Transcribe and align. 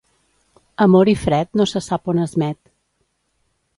Amor 0.85 1.11
i 1.13 1.15
fred 1.25 1.61
no 1.61 1.67
se 1.73 1.83
sap 1.89 2.13
on 2.15 2.23
es 2.25 2.33
met. 2.45 2.61